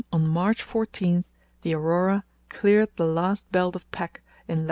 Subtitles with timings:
[0.11, 1.23] on March 14
[1.61, 4.59] the Aurora cleared the last belt of pack in lat.